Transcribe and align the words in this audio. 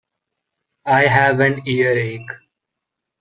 I 0.83 1.01
have 1.05 1.41
an 1.41 1.61
earache 1.67 2.31